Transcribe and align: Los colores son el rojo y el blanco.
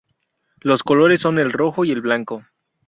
Los 0.61 0.81
colores 0.81 1.21
son 1.21 1.37
el 1.37 1.51
rojo 1.51 1.85
y 1.85 1.91
el 1.91 2.01
blanco. 2.01 2.43